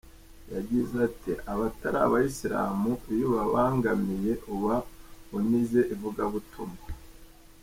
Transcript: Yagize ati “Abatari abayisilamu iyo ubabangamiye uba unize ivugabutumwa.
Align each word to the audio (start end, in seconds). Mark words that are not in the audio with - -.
Yagize 0.53 0.95
ati 1.07 1.31
“Abatari 1.51 1.97
abayisilamu 2.05 2.91
iyo 3.13 3.25
ubabangamiye 3.29 4.33
uba 4.53 4.75
unize 5.37 5.81
ivugabutumwa. 5.93 6.87